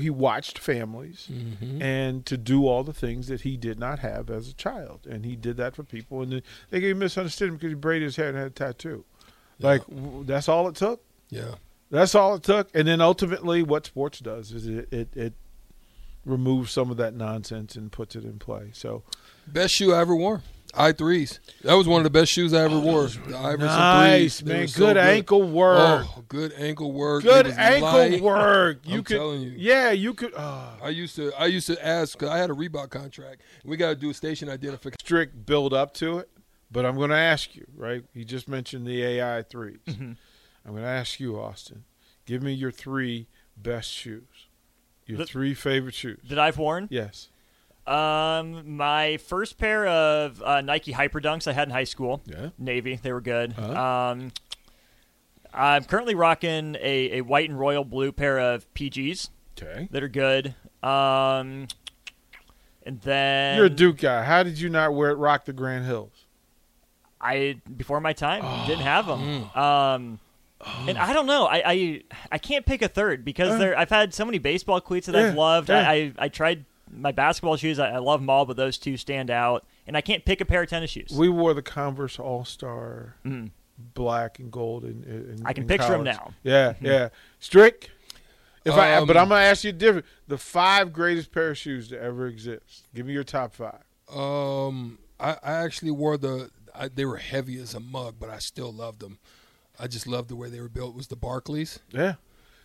he 0.00 0.08
watched 0.08 0.58
families 0.58 1.28
Mm-hmm. 1.30 1.82
and 1.82 2.24
to 2.24 2.38
do 2.38 2.66
all 2.66 2.82
the 2.82 2.94
things 2.94 3.26
that 3.28 3.42
he 3.42 3.58
did 3.58 3.78
not 3.78 3.98
have 3.98 4.30
as 4.30 4.48
a 4.48 4.54
child, 4.54 5.00
and 5.06 5.26
he 5.26 5.36
did 5.36 5.58
that 5.58 5.76
for 5.76 5.82
people, 5.82 6.22
and 6.22 6.32
they, 6.70 6.80
they 6.80 6.94
misunderstood 6.94 7.50
him 7.50 7.56
because 7.56 7.68
he 7.70 7.74
braided 7.74 8.06
his 8.06 8.16
hair 8.16 8.28
and 8.30 8.38
had 8.38 8.46
a 8.46 8.50
tattoo. 8.50 9.04
Like 9.60 9.82
that's 10.26 10.48
all 10.48 10.68
it 10.68 10.74
took. 10.76 11.02
Yeah, 11.30 11.54
That's 11.90 12.14
all 12.14 12.34
it 12.36 12.42
took, 12.42 12.68
and 12.74 12.86
then 12.86 13.00
ultimately, 13.00 13.62
what 13.62 13.86
sports 13.86 14.20
does 14.20 14.52
is 14.52 14.66
it 14.66 14.92
it, 14.92 15.16
it 15.16 15.32
removes 16.24 16.70
some 16.72 16.90
of 16.90 16.96
that 16.96 17.14
nonsense 17.14 17.76
and 17.76 17.90
puts 17.92 18.16
it 18.16 18.24
in 18.24 18.38
play. 18.38 18.70
So 18.72 19.02
best 19.46 19.74
shoe 19.74 19.92
I 19.92 20.00
ever 20.00 20.14
wore. 20.16 20.42
I 20.76 20.90
threes. 20.90 21.38
That 21.62 21.74
was 21.74 21.86
one 21.86 22.00
of 22.00 22.04
the 22.04 22.10
best 22.10 22.32
shoes 22.32 22.52
I 22.52 22.62
ever 22.64 22.78
wore. 22.80 23.06
The 23.06 23.36
Iverson 23.36 23.66
nice 23.66 24.40
threes. 24.40 24.44
Man, 24.48 24.60
were 24.62 24.66
so 24.66 24.78
good, 24.78 24.96
ankle 24.96 25.42
work, 25.48 26.06
Oh, 26.08 26.24
good 26.26 26.52
ankle 26.58 26.90
work. 26.92 27.22
good 27.22 27.46
ankle 27.46 27.92
light. 27.92 28.20
work. 28.20 28.78
You 28.84 28.96
I'm 28.98 29.04
could, 29.04 29.16
telling 29.16 29.42
you. 29.42 29.52
yeah, 29.56 29.92
you 29.92 30.14
could. 30.14 30.34
Uh, 30.34 30.70
I 30.82 30.88
used 30.88 31.14
to 31.16 31.32
I 31.38 31.46
used 31.46 31.68
to 31.68 31.86
ask 31.86 32.18
because 32.18 32.30
I 32.30 32.38
had 32.38 32.50
a 32.50 32.54
Reebok 32.54 32.90
contract. 32.90 33.42
We 33.64 33.76
got 33.76 33.90
to 33.90 33.94
do 33.94 34.10
a 34.10 34.14
station 34.14 34.48
identification. 34.48 34.98
strict 35.00 35.46
build 35.46 35.72
up 35.74 35.94
to 35.94 36.18
it, 36.18 36.28
but 36.70 36.84
I'm 36.86 36.96
going 36.96 37.10
to 37.10 37.16
ask 37.16 37.54
you. 37.54 37.66
Right, 37.76 38.04
you 38.14 38.24
just 38.24 38.48
mentioned 38.48 38.86
the 38.86 39.02
AI 39.02 39.42
3s 39.42 39.78
i 39.86 39.90
Mhm. 39.92 40.16
I'm 40.66 40.70
going 40.72 40.82
to 40.82 40.88
ask 40.88 41.20
you, 41.20 41.38
Austin. 41.38 41.84
Give 42.26 42.42
me 42.42 42.52
your 42.52 42.70
three 42.70 43.28
best 43.56 43.90
shoes. 43.90 44.48
Your 45.06 45.18
The- 45.18 45.26
three 45.26 45.52
favorite 45.54 45.94
shoes. 45.94 46.20
that 46.28 46.38
I've 46.38 46.56
worn. 46.58 46.88
Yes. 46.90 47.28
Um, 47.86 48.76
my 48.78 49.18
first 49.18 49.58
pair 49.58 49.86
of 49.86 50.42
uh, 50.42 50.62
Nike 50.62 50.92
Hyperdunks 50.94 51.46
I 51.46 51.52
had 51.52 51.68
in 51.68 51.72
high 51.74 51.84
school, 51.84 52.22
Yeah. 52.24 52.48
Navy. 52.56 52.96
They 53.02 53.12
were 53.12 53.20
good. 53.20 53.52
Uh-huh. 53.58 54.10
Um, 54.12 54.32
I'm 55.52 55.84
currently 55.84 56.14
rocking 56.14 56.76
a, 56.80 57.18
a 57.18 57.20
white 57.20 57.50
and 57.50 57.58
royal 57.58 57.84
blue 57.84 58.10
pair 58.10 58.38
of 58.40 58.72
PGs 58.72 59.28
Okay. 59.60 59.88
that 59.90 60.02
are 60.02 60.08
good. 60.08 60.54
Um, 60.82 61.68
and 62.84 63.00
then 63.02 63.56
You're 63.58 63.66
a 63.66 63.70
Duke 63.70 63.98
guy. 63.98 64.24
How 64.24 64.42
did 64.42 64.58
you 64.58 64.70
not 64.70 64.94
wear 64.94 65.10
it? 65.10 65.14
rock 65.16 65.44
the 65.44 65.52
Grant 65.52 65.84
Hills? 65.84 66.23
I 67.24 67.60
before 67.76 68.00
my 68.00 68.12
time 68.12 68.66
didn't 68.66 68.82
have 68.82 69.06
them. 69.06 69.20
Mm. 69.54 69.56
Um, 69.56 70.18
and 70.88 70.96
I 70.98 71.12
don't 71.12 71.26
know. 71.26 71.46
I, 71.46 71.62
I 71.64 72.02
I 72.32 72.38
can't 72.38 72.64
pick 72.66 72.82
a 72.82 72.88
third 72.88 73.24
because 73.24 73.58
there. 73.58 73.76
I've 73.78 73.90
had 73.90 74.12
so 74.14 74.24
many 74.24 74.38
baseball 74.38 74.80
cleats 74.80 75.06
that 75.06 75.16
I've 75.16 75.34
loved. 75.34 75.68
yeah. 75.68 75.88
I, 75.88 75.92
I 75.94 76.12
I 76.18 76.28
tried 76.28 76.64
my 76.90 77.12
basketball 77.12 77.56
shoes. 77.56 77.78
I, 77.78 77.90
I 77.92 77.98
love 77.98 78.20
them 78.20 78.30
all, 78.30 78.44
but 78.46 78.56
those 78.56 78.78
two 78.78 78.96
stand 78.96 79.30
out. 79.30 79.64
And 79.86 79.96
I 79.96 80.00
can't 80.00 80.24
pick 80.24 80.40
a 80.40 80.44
pair 80.44 80.62
of 80.62 80.68
tennis 80.70 80.90
shoes. 80.90 81.10
We 81.14 81.28
wore 81.28 81.52
the 81.54 81.60
Converse 81.62 82.18
All 82.18 82.44
Star 82.44 83.16
Mhm. 83.26 83.50
black 83.94 84.38
and 84.38 84.50
gold. 84.50 84.84
In, 84.84 85.02
in, 85.04 85.42
I 85.44 85.52
can 85.52 85.64
in 85.64 85.68
picture 85.68 85.92
'em 85.94 86.04
college. 86.04 86.16
now. 86.16 86.34
Yeah, 86.42 86.74
yeah. 86.80 87.08
Strick. 87.40 87.90
If 88.64 88.72
I, 88.72 88.94
Um, 88.94 89.06
but 89.06 89.18
I'm 89.18 89.28
gonna 89.28 89.42
ask 89.42 89.62
you 89.64 89.72
different. 89.72 90.06
The 90.28 90.38
five 90.38 90.92
greatest 90.94 91.30
pair 91.32 91.50
of 91.50 91.58
shoes 91.58 91.88
to 91.88 92.00
ever 92.00 92.26
exist. 92.26 92.86
Give 92.94 93.04
me 93.04 93.12
your 93.12 93.24
top 93.24 93.52
five. 93.54 93.82
Um, 94.10 94.98
I, 95.20 95.32
I 95.42 95.52
actually 95.64 95.90
wore 95.90 96.16
the. 96.16 96.50
I, 96.74 96.88
they 96.88 97.04
were 97.04 97.16
heavy 97.18 97.58
as 97.60 97.74
a 97.74 97.80
mug, 97.80 98.16
but 98.18 98.28
I 98.30 98.38
still 98.38 98.72
loved 98.72 99.00
them. 99.00 99.18
I 99.78 99.86
just 99.86 100.06
loved 100.06 100.28
the 100.28 100.36
way 100.36 100.48
they 100.50 100.60
were 100.60 100.68
built. 100.68 100.94
Was 100.94 101.06
the 101.08 101.16
Barkleys, 101.16 101.78
Yeah. 101.90 102.14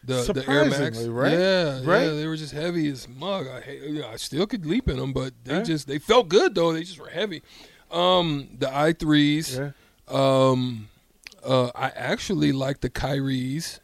the 0.03 0.31
the 0.33 0.49
Air 0.49 0.65
Max, 0.65 0.99
right? 1.05 1.31
Yeah, 1.33 1.81
Right? 1.83 2.03
yeah, 2.03 2.09
they 2.13 2.27
were 2.27 2.37
just 2.37 2.53
heavy 2.53 2.87
as 2.89 3.07
mug. 3.07 3.47
I 3.47 3.71
you 3.71 4.01
know, 4.01 4.07
I 4.09 4.15
still 4.17 4.45
could 4.47 4.65
leap 4.65 4.87
in 4.89 4.97
them, 4.97 5.13
but 5.13 5.33
they 5.43 5.55
Yeah. 5.57 5.63
just 5.63 5.87
they 5.87 5.99
felt 5.99 6.29
good 6.29 6.55
though. 6.55 6.71
They 6.73 6.83
just 6.83 6.99
were 6.99 7.09
heavy. 7.09 7.41
Um, 7.91 8.49
the 8.59 8.73
i 8.73 8.93
threes. 8.93 9.57
Yeah. 9.57 9.71
Um, 10.07 10.89
uh, 11.43 11.71
I 11.75 11.89
actually 11.89 12.51
like 12.51 12.81
the 12.81 12.89
Kyries. 12.89 13.79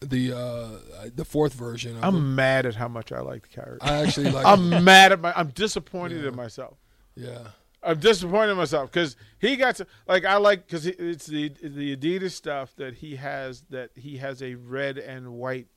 the 0.00 0.32
uh, 0.32 1.08
the 1.14 1.24
fourth 1.24 1.54
version. 1.54 1.96
Of 1.96 2.04
I'm 2.04 2.34
mad 2.36 2.66
at 2.66 2.76
how 2.76 2.86
much 2.88 3.10
I 3.10 3.20
like 3.20 3.42
the 3.42 3.48
character. 3.48 3.78
I 3.84 4.02
actually 4.04 4.30
like. 4.38 4.46
I'm 4.46 4.84
mad 4.84 5.10
at 5.12 5.20
my. 5.20 5.32
I'm 5.34 5.48
disappointed 5.48 6.22
Yeah. 6.22 6.28
in 6.28 6.36
myself. 6.36 6.76
yeah. 7.16 7.48
I'm 7.82 7.98
disappointed 8.00 8.50
in 8.52 8.56
myself 8.56 8.90
because 8.90 9.16
he 9.38 9.56
got 9.56 9.76
to 9.76 9.86
like 10.06 10.24
I 10.24 10.36
like 10.36 10.66
because 10.66 10.86
it's 10.86 11.26
the 11.26 11.48
the 11.62 11.96
Adidas 11.96 12.32
stuff 12.32 12.74
that 12.76 12.94
he 12.94 13.16
has 13.16 13.62
that 13.70 13.90
he 13.94 14.16
has 14.18 14.42
a 14.42 14.54
red 14.56 14.98
and 14.98 15.32
white 15.34 15.68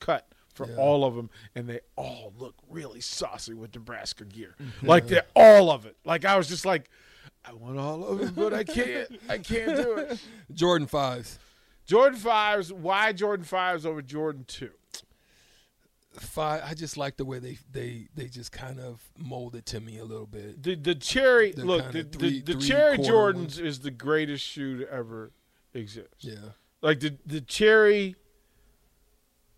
cut 0.00 0.28
for 0.54 0.66
Yeah. 0.68 0.76
all 0.76 1.04
of 1.04 1.14
them 1.14 1.30
and 1.54 1.68
they 1.68 1.80
all 1.96 2.32
look 2.38 2.54
really 2.68 3.00
saucy 3.00 3.54
with 3.54 3.74
Nebraska 3.74 4.24
gear 4.24 4.54
Mm-hmm. 4.60 4.86
like 4.86 5.06
they're 5.06 5.24
all 5.34 5.70
of 5.70 5.86
it 5.86 5.96
like 6.04 6.24
I 6.24 6.36
was 6.36 6.48
just 6.48 6.64
like 6.66 6.90
I 7.44 7.52
want 7.54 7.78
all 7.78 8.04
of 8.04 8.18
them 8.18 8.32
but 8.34 8.52
I 8.52 8.64
can't 8.78 9.08
I 9.28 9.38
can't 9.38 9.76
do 9.76 9.96
it 9.96 10.18
Jordan 10.52 10.86
fives. 10.86 11.38
Jordan 11.86 12.18
fives 12.18 12.72
why 12.72 13.12
Jordan 13.12 13.44
fives 13.46 13.86
over 13.86 14.02
Jordan 14.02 14.44
two 14.46 14.70
Five. 16.20 16.62
I 16.64 16.74
just 16.74 16.96
like 16.96 17.16
the 17.16 17.24
way 17.24 17.38
they 17.38 17.58
they 17.72 18.08
they 18.14 18.26
just 18.26 18.52
kind 18.52 18.80
of 18.80 19.02
molded 19.18 19.66
to 19.66 19.80
me 19.80 19.98
a 19.98 20.04
little 20.04 20.26
bit. 20.26 20.62
the 20.62 20.74
the 20.74 20.94
cherry 20.94 21.52
look 21.52 21.92
the, 21.92 22.04
three- 22.04 22.40
the, 22.40 22.54
the 22.54 22.60
cherry 22.60 22.98
Jordans 22.98 23.34
ones. 23.34 23.58
is 23.58 23.80
the 23.80 23.90
greatest 23.90 24.44
shoe 24.44 24.78
to 24.78 24.90
ever 24.92 25.32
exist 25.74 26.08
Yeah. 26.20 26.36
like 26.82 27.00
the 27.00 27.16
the 27.26 27.40
cherry 27.40 28.16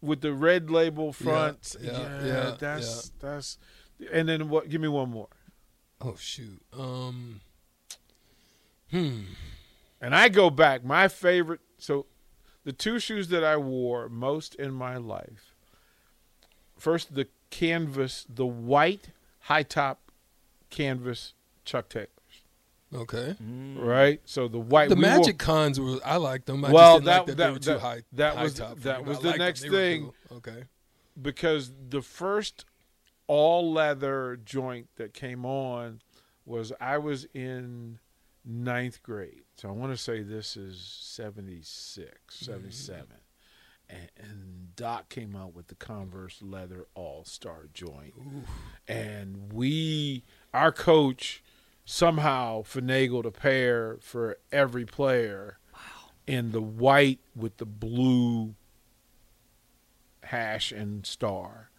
with 0.01 0.21
the 0.21 0.33
red 0.33 0.71
label 0.71 1.13
front. 1.13 1.77
yeah, 1.81 1.93
Yeah, 1.93 2.27
yeah, 2.27 2.57
that's 2.59 3.11
that's. 3.21 3.59
And 4.13 4.29
then 4.29 4.49
what? 4.49 4.69
Give 4.69 4.81
me 4.81 4.89
one 4.89 5.11
more. 5.11 5.29
Oh 6.01 6.15
shoot. 6.19 6.63
Um. 6.73 7.41
Hmm. 8.91 9.21
And 10.01 10.15
I 10.15 10.29
go 10.29 10.51
back. 10.51 10.85
My 10.85 11.09
favorite. 11.09 11.61
So, 11.79 12.07
the 12.65 12.73
two 12.73 12.99
shoes 13.01 13.29
that 13.29 13.43
I 13.45 13.57
wore 13.57 14.09
most 14.09 14.55
in 14.55 14.73
my 14.73 14.97
life. 14.97 15.48
First, 16.79 17.15
the 17.15 17.27
canvas, 17.51 18.27
the 18.29 18.47
white 18.47 19.11
high 19.41 19.63
top 19.63 20.01
canvas 20.71 21.35
Chuck 21.65 21.89
Taylors. 21.89 22.09
Okay. 22.95 23.37
Mm. 23.43 23.79
Right. 23.79 24.21
So 24.25 24.49
the 24.49 24.59
white. 24.59 24.89
The 24.89 24.95
we 24.95 25.03
wore- 25.03 25.11
Magic 25.19 25.39
Cons 25.39 25.79
were. 25.79 25.99
I 26.05 26.17
liked 26.17 26.47
them. 26.47 26.65
I 26.65 26.73
Well, 26.73 27.01
just 27.01 27.05
didn't 27.05 27.05
that- 27.05 27.17
like 27.19 27.27
that, 27.27 27.37
that- 27.37 27.45
they 27.47 27.51
were 27.53 27.59
too 27.59 27.71
that- 27.73 27.81
high. 27.81 28.03
that 28.13 28.37
high 28.37 28.43
was- 28.45 28.55
top 28.55 28.79
that 28.81 29.05
was 29.05 29.19
the 29.19 29.27
liked 29.29 29.39
them. 29.39 29.47
next 29.47 29.61
thing. 29.69 30.03
cool. 30.29 30.37
Okay. 30.39 30.65
because 31.21 31.73
the 31.91 32.01
first 32.01 32.65
all 33.27 33.73
leather 33.73 34.39
joint 34.45 34.89
that 34.97 35.13
came 35.13 35.45
on 35.45 36.01
was 36.47 36.73
I 36.81 36.97
was 36.99 37.25
in 37.35 37.99
ninth 38.45 39.03
grade. 39.03 39.43
So 39.57 39.69
I 39.69 39.73
want 39.73 39.93
to 39.93 39.97
say 39.99 40.23
this 40.23 40.57
is 40.57 40.81
76, 40.81 42.37
mm-hmm. 42.37 42.45
77. 42.53 43.07
And, 43.91 44.09
and 44.19 44.77
Doc 44.77 45.09
came 45.09 45.35
out 45.35 45.55
with 45.55 45.69
the 45.69 45.75
Converse 45.75 46.39
leather 46.43 46.87
all 46.95 47.25
star 47.25 47.69
joint. 47.73 48.15
And 48.87 49.53
we, 49.53 50.25
our 50.53 50.73
coach, 50.73 51.43
somehow 51.85 52.63
finagled 52.63 53.25
a 53.25 53.31
pair 53.31 53.97
for 54.01 54.39
every 54.53 54.85
player 54.85 55.59
Wow. 55.73 55.81
in 56.27 56.53
the 56.53 56.61
white 56.61 57.21
with 57.35 57.57
the 57.57 57.65
blue 57.65 58.55
hash 60.25 60.71
and 60.73 61.07
star. 61.07 61.71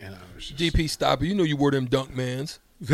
And 0.00 0.14
I 0.14 0.18
was 0.34 0.48
just 0.50 0.60
DP, 0.74 0.88
stop 0.88 1.22
it. 1.22 1.26
You 1.26 1.34
know 1.34 1.42
you 1.42 1.56
wore 1.56 1.70
them 1.70 1.86
Dunk 1.86 2.14
Mans. 2.14 2.60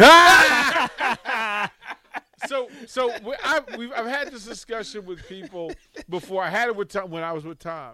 so 2.46 2.68
so 2.86 3.12
I've, 3.44 3.76
we've, 3.76 3.92
I've 3.92 4.06
had 4.06 4.30
this 4.32 4.44
discussion 4.44 5.04
with 5.06 5.26
people 5.28 5.72
before. 6.08 6.42
I 6.42 6.50
had 6.50 6.68
it 6.68 6.76
with 6.76 6.88
Tom 6.88 7.10
when 7.10 7.22
I 7.22 7.32
was 7.32 7.44
with 7.44 7.58
Tom. 7.58 7.92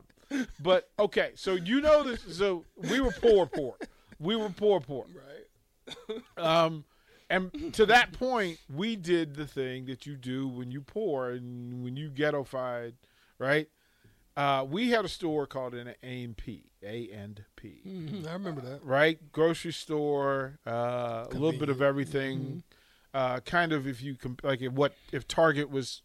But 0.61 0.91
okay, 0.99 1.33
so 1.37 1.55
you 1.55 1.81
know 1.81 2.03
this. 2.03 2.21
So 2.37 2.65
we 2.77 3.01
were 3.01 3.13
poor, 3.13 3.47
poor. 3.47 3.77
We 4.19 4.37
were 4.37 4.51
poor, 4.51 4.81
poor. 4.81 5.07
Right. 5.15 6.23
Um, 6.37 6.85
and 7.31 7.73
to 7.75 7.87
that 7.87 8.13
point, 8.13 8.59
we 8.75 8.97
did 8.97 9.37
the 9.37 9.47
thing 9.47 9.87
that 9.87 10.07
you 10.07 10.17
do 10.17 10.49
when 10.49 10.71
you 10.71 10.81
poor 10.81 11.31
and 11.31 11.83
when 11.85 11.97
you 11.97 12.11
ghettofied, 12.11 12.95
right? 13.39 13.69
Uh, 14.37 14.65
we 14.69 14.91
had 14.91 15.05
a 15.05 15.09
store 15.09 15.47
called 15.47 15.75
an 15.75 15.95
A 16.03 16.23
and 16.25 16.37
P, 16.37 16.71
A 16.83 17.09
and 17.11 17.45
P. 17.57 17.81
Mhm, 17.87 18.27
I 18.29 18.33
remember 18.35 18.61
that. 18.61 18.85
right? 18.85 19.19
Grocery 19.33 19.73
store, 19.73 20.59
uh, 20.67 21.27
a 21.31 21.33
little 21.33 21.59
bit 21.59 21.69
of 21.69 21.83
everything. 21.83 22.63
Uh, 23.15 23.41
kind 23.41 23.73
of 23.73 23.87
if 23.87 24.03
you 24.03 24.15
comp- 24.15 24.45
like 24.45 24.61
if 24.61 24.73
what 24.73 24.95
if 25.13 25.27
Target 25.27 25.71
was 25.71 26.03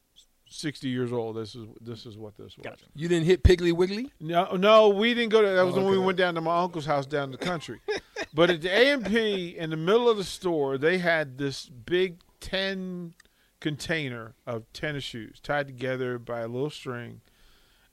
sixty 0.53 0.89
years 0.89 1.11
old, 1.11 1.35
this 1.35 1.55
is 1.55 1.67
this 1.81 2.05
is 2.05 2.17
what 2.17 2.37
this 2.37 2.57
was. 2.57 2.63
Gotcha. 2.63 2.85
You 2.95 3.07
didn't 3.07 3.25
hit 3.25 3.43
Piggly 3.43 3.73
Wiggly? 3.73 4.11
No, 4.19 4.55
no, 4.55 4.89
we 4.89 5.13
didn't 5.13 5.31
go 5.31 5.41
to. 5.41 5.47
That 5.47 5.65
was 5.65 5.75
oh, 5.75 5.83
when 5.83 5.91
we 5.91 5.97
went 5.97 6.17
down 6.17 6.35
to 6.35 6.41
my 6.41 6.61
uncle's 6.61 6.85
house 6.85 7.05
down 7.05 7.25
in 7.25 7.31
the 7.31 7.37
country. 7.37 7.79
but 8.33 8.49
at 8.49 8.61
the 8.61 8.69
A 8.69 8.91
and 8.91 9.05
P, 9.05 9.57
in 9.57 9.69
the 9.69 9.77
middle 9.77 10.09
of 10.09 10.17
the 10.17 10.23
store, 10.23 10.77
they 10.77 10.97
had 10.97 11.37
this 11.37 11.67
big 11.67 12.21
ten 12.39 13.13
container 13.59 14.35
of 14.45 14.71
tennis 14.73 15.03
shoes 15.03 15.39
tied 15.41 15.67
together 15.67 16.19
by 16.19 16.41
a 16.41 16.47
little 16.47 16.69
string, 16.69 17.21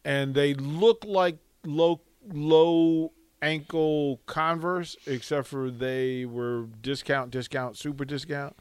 and 0.04 0.34
they 0.34 0.54
look 0.54 1.04
like 1.04 1.38
low 1.64 2.00
low 2.32 3.12
ankle 3.42 4.20
Converse, 4.26 4.96
except 5.06 5.48
for 5.48 5.70
they 5.70 6.24
were 6.24 6.66
discount, 6.80 7.30
discount, 7.30 7.76
super 7.76 8.04
discount. 8.04 8.56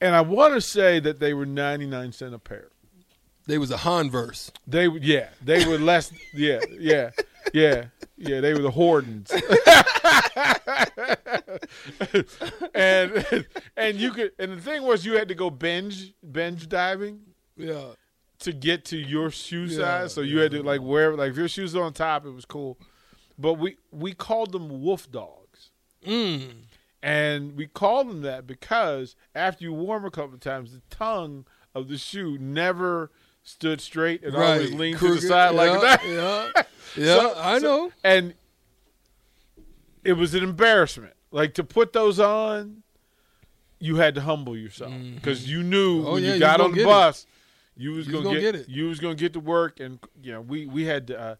And 0.00 0.14
I 0.14 0.20
want 0.22 0.54
to 0.54 0.60
say 0.60 0.98
that 1.00 1.20
they 1.20 1.34
were 1.34 1.46
ninety 1.46 1.86
nine 1.86 2.12
cent 2.12 2.34
a 2.34 2.38
pair. 2.38 2.68
They 3.46 3.58
was 3.58 3.70
a 3.70 3.76
Hanverse. 3.78 4.50
They 4.66 4.88
yeah, 4.88 5.30
they 5.42 5.66
were 5.66 5.78
less 5.78 6.12
yeah, 6.34 6.60
yeah, 6.78 7.10
yeah, 7.52 7.86
yeah. 8.16 8.40
They 8.40 8.54
were 8.54 8.62
the 8.62 8.70
Hordens, 8.70 9.30
and 12.74 13.46
and 13.76 13.96
you 13.98 14.12
could 14.12 14.32
and 14.38 14.52
the 14.52 14.60
thing 14.60 14.82
was 14.82 15.04
you 15.04 15.14
had 15.14 15.28
to 15.28 15.34
go 15.34 15.50
binge 15.50 16.12
binge 16.30 16.68
diving 16.68 17.20
Yeah. 17.56 17.92
to 18.40 18.52
get 18.52 18.84
to 18.86 18.96
your 18.96 19.30
shoe 19.30 19.64
Yeah, 19.64 19.78
size. 19.78 20.14
So 20.14 20.20
you 20.20 20.38
had 20.38 20.52
to 20.52 20.62
like 20.62 20.82
wear 20.82 21.14
like 21.16 21.30
if 21.32 21.36
your 21.36 21.48
shoes 21.48 21.74
were 21.74 21.82
on 21.82 21.92
top, 21.92 22.26
it 22.26 22.30
was 22.30 22.44
cool. 22.44 22.78
But 23.38 23.54
we 23.54 23.76
we 23.90 24.12
called 24.12 24.52
them 24.52 24.82
wolf 24.82 25.10
dogs. 25.10 25.70
Mm. 26.06 26.50
And 27.02 27.56
we 27.56 27.66
called 27.66 28.10
them 28.10 28.20
that 28.22 28.46
because 28.46 29.16
after 29.34 29.64
you 29.64 29.72
wore 29.72 29.96
them 29.96 30.04
a 30.04 30.10
couple 30.10 30.34
of 30.34 30.40
times, 30.40 30.72
the 30.72 30.82
tongue 30.90 31.46
of 31.74 31.88
the 31.88 31.96
shoe 31.96 32.36
never 32.38 33.10
stood 33.50 33.80
straight 33.80 34.22
and 34.22 34.34
Right. 34.34 34.52
always 34.54 34.72
leaned 34.72 34.98
to 35.00 35.14
the 35.14 35.20
side 35.20 35.54
like 35.54 35.80
that. 35.80 36.04
Yeah. 36.06 36.62
Yeah. 36.96 37.14
So- 37.20 37.34
I 37.38 37.58
so- 37.60 37.64
know. 37.66 37.92
And 38.02 38.34
it 40.04 40.14
was 40.14 40.34
an 40.34 40.42
embarrassment. 40.42 41.12
Like 41.30 41.54
to 41.54 41.64
put 41.64 41.92
those 41.92 42.18
on, 42.18 42.82
you 43.78 43.96
had 43.96 44.14
to 44.16 44.20
humble 44.22 44.56
yourself 44.56 44.92
because 45.14 45.48
you 45.48 45.62
knew 45.62 46.04
Oh, 46.06 46.14
when 46.14 46.24
yeah, 46.24 46.34
you 46.34 46.40
got 46.40 46.60
on 46.60 46.70
the 46.72 46.78
get 46.78 46.82
it. 46.82 46.86
bus, 46.86 47.26
you 47.76 47.92
was 47.92 48.06
You 48.06 48.14
gonna, 48.14 48.24
gonna 48.24 48.40
get, 48.40 48.52
get 48.54 48.62
it. 48.62 48.68
You 48.68 48.86
was 48.88 48.98
gonna 48.98 49.14
get 49.14 49.32
to 49.34 49.40
work, 49.40 49.78
and 49.78 50.00
you 50.20 50.32
know 50.32 50.40
we 50.40 50.66
we 50.66 50.84
had 50.84 51.10
uh, 51.12 51.36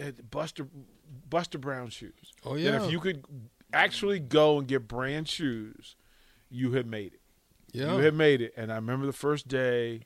had 0.00 0.30
Buster 0.30 0.68
Buster 1.28 1.58
Brown 1.58 1.90
shoes. 1.90 2.32
Oh 2.46 2.54
yeah. 2.54 2.84
if 2.84 2.92
you 2.92 3.00
could 3.00 3.24
actually 3.72 4.20
go 4.20 4.58
and 4.58 4.68
get 4.68 4.86
brand 4.86 5.28
shoes, 5.28 5.96
you 6.48 6.72
had 6.72 6.86
made 6.86 7.14
it. 7.14 7.20
yeah. 7.72 7.96
You 7.96 8.02
had 8.04 8.14
made 8.14 8.40
it. 8.40 8.54
And 8.56 8.70
I 8.72 8.76
remember 8.76 9.06
the 9.06 9.12
first 9.12 9.48
day 9.48 10.02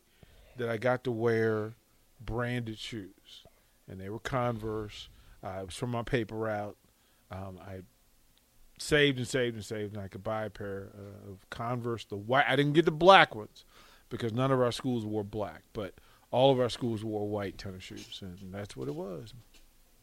that 0.59 0.69
I 0.69 0.77
got 0.77 1.05
to 1.05 1.11
wear 1.11 1.75
branded 2.21 2.79
shoes, 2.79 3.45
and 3.88 4.00
they 4.00 4.09
were 4.09 4.19
Converse. 4.19 5.09
Uh, 5.43 5.59
it 5.61 5.67
was 5.67 5.75
from 5.75 5.91
my 5.91 6.03
paper 6.03 6.35
route. 6.35 6.77
Um, 7.31 7.59
I 7.61 7.81
saved 8.79 9.19
and 9.19 9.29
saved 9.29 9.57
and 9.57 9.65
saved, 9.65 9.95
and 9.95 10.03
I 10.03 10.09
could 10.09 10.25
buy 10.25 10.45
a 10.45 10.50
pair 10.50 10.88
uh, 10.95 11.33
of 11.33 11.49
Converse. 11.50 12.05
The 12.05 12.17
white. 12.17 12.47
I 12.49 12.57
didn't 12.57 12.73
get 12.73 12.85
the 12.85 12.91
black 12.91 13.35
ones 13.35 13.65
because 14.09 14.33
none 14.33 14.50
of 14.50 14.61
our 14.61 14.73
schools 14.73 15.05
wore 15.05 15.25
black, 15.25 15.62
but 15.73 15.95
all 16.31 16.50
of 16.53 16.61
our 16.61 16.69
schools 16.69 17.05
wore 17.05 17.29
white 17.29 17.59
tennis 17.59 17.85
shoes, 17.85 18.21
and 18.23 18.53
that's 18.53 18.77
what 18.77 18.88
it 18.88 18.95
was. 18.95 19.35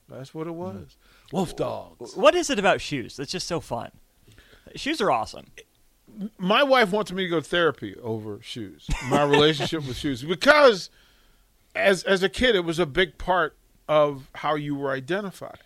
That's 0.07 0.33
what 0.33 0.47
it 0.47 0.53
was. 0.53 0.97
Wolf 1.31 1.55
dogs. 1.55 2.15
What 2.15 2.35
is 2.35 2.49
it 2.49 2.59
about 2.59 2.79
shoes 2.79 3.17
that's 3.17 3.31
just 3.31 3.47
so 3.47 3.59
fun? 3.59 3.91
Shoes 4.75 5.01
are 5.01 5.11
awesome. 5.11 5.47
My 6.37 6.63
wife 6.63 6.91
wants 6.91 7.11
me 7.11 7.23
to 7.23 7.29
go 7.29 7.39
to 7.39 7.45
therapy 7.45 7.95
over 8.01 8.39
shoes, 8.41 8.87
my 9.09 9.23
relationship 9.23 9.85
with 9.87 9.97
shoes, 9.97 10.23
because 10.23 10.89
as 11.75 12.03
as 12.03 12.23
a 12.23 12.29
kid, 12.29 12.55
it 12.55 12.63
was 12.63 12.79
a 12.79 12.85
big 12.85 13.17
part 13.17 13.55
of 13.87 14.29
how 14.35 14.55
you 14.55 14.75
were 14.75 14.91
identified. 14.91 15.59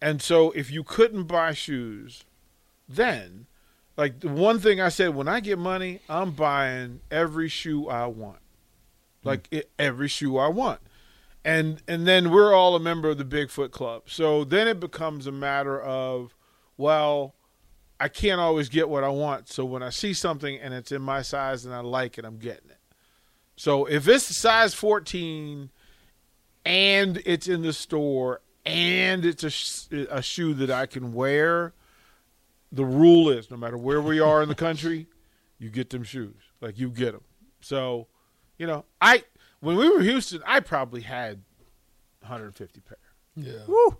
And 0.00 0.20
so, 0.20 0.50
if 0.52 0.70
you 0.70 0.84
couldn't 0.84 1.24
buy 1.24 1.52
shoes, 1.52 2.24
then, 2.88 3.46
like 3.96 4.20
the 4.20 4.28
one 4.28 4.58
thing 4.58 4.80
I 4.80 4.88
said, 4.88 5.14
when 5.14 5.28
I 5.28 5.40
get 5.40 5.58
money, 5.58 6.00
I'm 6.08 6.32
buying 6.32 7.00
every 7.10 7.48
shoe 7.48 7.88
I 7.88 8.06
want, 8.06 8.40
hmm. 9.22 9.28
like 9.28 9.48
it, 9.50 9.70
every 9.78 10.08
shoe 10.08 10.38
I 10.38 10.48
want. 10.48 10.80
And 11.44 11.82
and 11.86 12.06
then 12.06 12.30
we're 12.30 12.54
all 12.54 12.74
a 12.74 12.80
member 12.80 13.10
of 13.10 13.18
the 13.18 13.24
Bigfoot 13.24 13.70
Club. 13.70 14.04
So 14.06 14.44
then 14.44 14.66
it 14.66 14.80
becomes 14.80 15.26
a 15.26 15.32
matter 15.32 15.80
of, 15.80 16.34
well, 16.76 17.34
I 18.00 18.08
can't 18.08 18.40
always 18.40 18.68
get 18.68 18.88
what 18.88 19.04
I 19.04 19.08
want. 19.08 19.48
So 19.48 19.64
when 19.64 19.82
I 19.82 19.90
see 19.90 20.12
something 20.14 20.58
and 20.58 20.74
it's 20.74 20.92
in 20.92 21.02
my 21.02 21.22
size 21.22 21.64
and 21.64 21.74
I 21.74 21.80
like 21.80 22.18
it, 22.18 22.24
I'm 22.24 22.38
getting 22.38 22.70
it. 22.70 22.78
So 23.56 23.84
if 23.86 24.08
it's 24.08 24.36
size 24.36 24.74
14 24.74 25.70
and 26.64 27.22
it's 27.24 27.46
in 27.46 27.62
the 27.62 27.72
store 27.72 28.40
and 28.66 29.24
it's 29.24 29.44
a 29.44 30.06
a 30.10 30.22
shoe 30.22 30.54
that 30.54 30.70
I 30.70 30.86
can 30.86 31.12
wear, 31.12 31.72
the 32.72 32.84
rule 32.84 33.30
is 33.30 33.50
no 33.50 33.56
matter 33.56 33.78
where 33.78 34.00
we 34.00 34.18
are 34.18 34.42
in 34.42 34.48
the 34.48 34.54
country, 34.54 35.06
you 35.58 35.70
get 35.70 35.90
them 35.90 36.02
shoes. 36.02 36.34
Like 36.60 36.78
you 36.78 36.90
get 36.90 37.12
them. 37.12 37.22
So, 37.60 38.08
you 38.58 38.66
know, 38.66 38.84
I 39.00 39.22
when 39.60 39.76
we 39.76 39.88
were 39.88 39.98
in 39.98 40.04
Houston, 40.04 40.42
I 40.46 40.60
probably 40.60 41.02
had 41.02 41.42
150 42.20 42.80
pair. 42.80 42.98
Yeah. 43.36 43.64
Woo. 43.66 43.98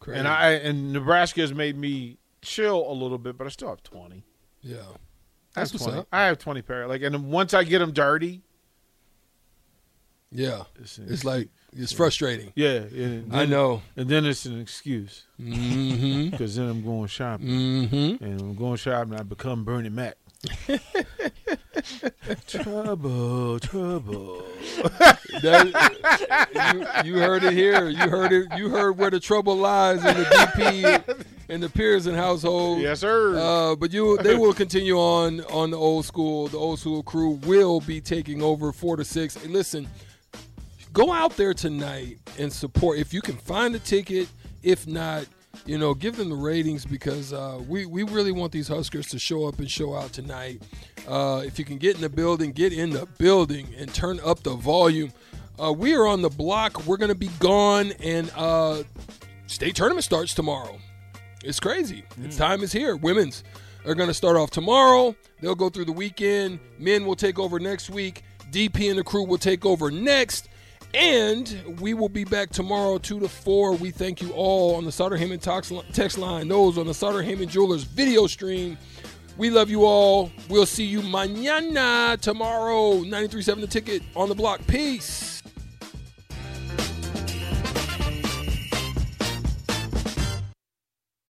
Crazy. 0.00 0.18
And 0.18 0.28
I 0.28 0.52
and 0.52 0.92
Nebraska 0.92 1.42
has 1.42 1.52
made 1.52 1.76
me 1.76 2.18
chill 2.46 2.90
a 2.90 2.94
little 2.94 3.18
bit, 3.18 3.36
but 3.36 3.46
I 3.46 3.50
still 3.50 3.68
have 3.68 3.82
20. 3.82 4.24
yeah. 4.62 4.76
I 4.76 4.80
have 4.80 5.70
That's 5.70 5.72
what's 5.72 5.84
20. 5.84 5.98
up. 6.00 6.08
I 6.12 6.24
have 6.26 6.38
20 6.38 6.62
pair. 6.62 6.86
Like 6.86 7.02
and 7.02 7.30
once 7.30 7.54
I 7.54 7.64
get 7.64 7.78
them 7.80 7.92
dirty, 7.92 8.42
Yeah. 10.30 10.64
it's, 10.80 10.98
It's 10.98 11.24
like 11.24 11.48
it's 11.74 11.92
frustrating. 11.92 12.52
yeah, 12.54 12.80
and 12.80 13.34
I 13.34 13.44
know. 13.46 13.82
And 13.96 14.08
then 14.08 14.24
it's 14.26 14.44
an 14.46 14.60
excuse 14.60 15.24
Mm-hmm. 15.40 16.30
because 16.30 16.56
then 16.56 16.68
I'm 16.68 16.84
going 16.84 17.06
shopping. 17.08 17.46
Mm-hmm. 17.46 18.24
and 18.24 18.40
I'm 18.40 18.54
going 18.54 18.76
shopping. 18.76 19.14
I 19.14 19.22
become 19.22 19.64
Bernie 19.64 19.88
Mac. 19.88 20.16
trouble, 22.46 23.58
trouble. 23.60 24.42
That, 25.42 27.02
you, 27.04 27.12
you 27.12 27.18
heard 27.20 27.44
it 27.44 27.52
here. 27.52 27.90
You 27.90 28.08
heard 28.08 28.32
it. 28.32 28.46
You 28.56 28.70
heard 28.70 28.96
where 28.96 29.10
the 29.10 29.20
trouble 29.20 29.54
lies 29.56 29.98
in 29.98 30.16
the 30.16 30.24
DP 30.24 31.26
in 31.48 31.60
the 31.60 31.68
Pearson 31.68 32.14
household. 32.14 32.80
Yes, 32.80 33.00
sir. 33.00 33.36
Uh, 33.38 33.76
but 33.76 33.92
you, 33.92 34.18
they 34.18 34.34
will 34.34 34.52
continue 34.52 34.96
on 34.96 35.40
on 35.44 35.70
the 35.70 35.78
old 35.78 36.04
school. 36.04 36.48
The 36.48 36.58
old 36.58 36.78
school 36.78 37.02
crew 37.02 37.40
will 37.46 37.80
be 37.80 38.00
taking 38.00 38.42
over 38.42 38.72
four 38.72 38.96
to 38.96 39.04
six. 39.04 39.36
Hey, 39.36 39.48
listen, 39.48 39.88
go 40.92 41.12
out 41.12 41.36
there 41.36 41.54
tonight 41.54 42.18
and 42.38 42.52
support 42.52 42.98
if 42.98 43.12
you 43.12 43.20
can 43.20 43.36
find 43.36 43.74
a 43.74 43.78
ticket. 43.78 44.28
If 44.62 44.86
not, 44.86 45.26
you 45.64 45.78
know, 45.78 45.94
give 45.94 46.16
them 46.16 46.28
the 46.28 46.36
ratings 46.36 46.84
because 46.84 47.32
uh, 47.32 47.60
we 47.68 47.86
we 47.86 48.02
really 48.02 48.32
want 48.32 48.52
these 48.52 48.68
Huskers 48.68 49.06
to 49.08 49.18
show 49.18 49.46
up 49.46 49.58
and 49.58 49.70
show 49.70 49.94
out 49.94 50.12
tonight. 50.12 50.62
Uh, 51.06 51.42
if 51.46 51.58
you 51.58 51.64
can 51.64 51.78
get 51.78 51.94
in 51.94 52.00
the 52.02 52.08
building, 52.08 52.52
get 52.52 52.72
in 52.72 52.90
the 52.90 53.06
building 53.18 53.68
and 53.78 53.92
turn 53.94 54.18
up 54.24 54.42
the 54.42 54.54
volume. 54.54 55.12
Uh, 55.58 55.72
we 55.72 55.94
are 55.94 56.06
on 56.06 56.20
the 56.20 56.28
block. 56.28 56.84
We're 56.86 56.98
going 56.98 57.08
to 57.08 57.14
be 57.14 57.30
gone, 57.38 57.92
and 58.02 58.30
uh, 58.36 58.82
state 59.46 59.74
tournament 59.76 60.04
starts 60.04 60.34
tomorrow. 60.34 60.78
It's 61.46 61.60
crazy. 61.60 62.04
Its 62.22 62.34
mm. 62.34 62.38
time 62.38 62.62
is 62.62 62.72
here. 62.72 62.96
Women's 62.96 63.44
are 63.86 63.94
going 63.94 64.08
to 64.08 64.14
start 64.14 64.36
off 64.36 64.50
tomorrow. 64.50 65.14
They'll 65.40 65.54
go 65.54 65.70
through 65.70 65.84
the 65.84 65.92
weekend. 65.92 66.58
Men 66.78 67.06
will 67.06 67.14
take 67.14 67.38
over 67.38 67.60
next 67.60 67.88
week. 67.88 68.24
DP 68.50 68.90
and 68.90 68.98
the 68.98 69.04
crew 69.04 69.24
will 69.24 69.38
take 69.38 69.64
over 69.64 69.90
next. 69.90 70.48
And 70.92 71.80
we 71.80 71.94
will 71.94 72.08
be 72.08 72.24
back 72.24 72.50
tomorrow, 72.50 72.98
2 72.98 73.20
to 73.20 73.28
4. 73.28 73.74
We 73.74 73.90
thank 73.90 74.20
you 74.20 74.32
all 74.32 74.76
on 74.76 74.84
the 74.84 74.92
Sartor 74.92 75.16
Hamann 75.16 75.38
text 75.38 76.18
line, 76.18 76.48
those 76.48 76.78
on 76.78 76.86
the 76.86 76.94
Sartor 76.94 77.22
Hamann 77.22 77.48
Jewelers 77.48 77.84
video 77.84 78.26
stream. 78.26 78.78
We 79.36 79.50
love 79.50 79.68
you 79.68 79.84
all. 79.84 80.32
We'll 80.48 80.64
see 80.64 80.84
you 80.84 81.02
mañana, 81.02 82.18
tomorrow. 82.18 83.02
93.7 83.02 83.60
The 83.60 83.66
Ticket 83.66 84.02
on 84.14 84.28
the 84.30 84.34
block. 84.34 84.66
Peace. 84.66 85.35